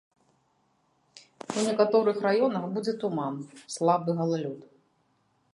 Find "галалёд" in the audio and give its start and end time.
4.23-4.61